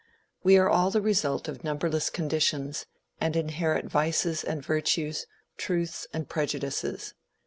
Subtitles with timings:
[0.43, 2.87] We are all the result of numberless conditions,
[3.19, 5.27] and inherit vices and virtues,
[5.57, 7.13] truths and prejudices.